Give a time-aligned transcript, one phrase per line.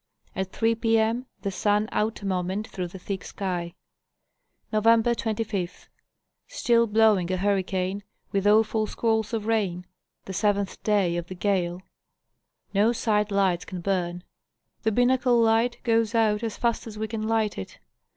[0.35, 0.95] At 3p.
[0.97, 3.75] M., the sun out a moment through the thick sky.
[4.73, 4.85] Nov.
[5.03, 5.89] 25:
[6.47, 8.01] Still blowing a hurricane,
[8.31, 9.85] with awful squalls of rain;
[10.25, 11.83] the seventh day of the gale.
[12.73, 14.23] No side lights can burn;
[14.81, 17.77] the binnacle light goes out as fast as we can light it.